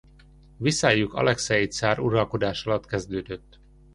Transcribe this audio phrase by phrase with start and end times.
[0.57, 3.59] Viszályuk Alekszej cár uralkodása alatt kezdődött.